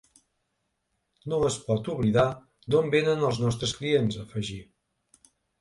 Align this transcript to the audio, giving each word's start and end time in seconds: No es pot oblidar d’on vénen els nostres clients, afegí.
No 1.33 1.41
es 1.49 1.57
pot 1.67 1.91
oblidar 1.95 2.25
d’on 2.75 2.91
vénen 2.97 3.29
els 3.31 3.41
nostres 3.47 3.77
clients, 3.83 4.21
afegí. 4.25 4.61